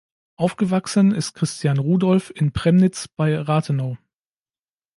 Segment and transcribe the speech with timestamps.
[0.35, 3.99] Aufgewachsen ist Christian Rudolf in Premnitz bei Rathenow.